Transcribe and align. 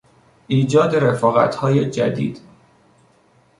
ایجاد 0.47 0.95
رفاقتهای 0.95 1.85
جدید 1.89 2.39